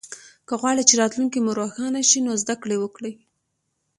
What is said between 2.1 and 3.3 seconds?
نو زده ګړې وکړئ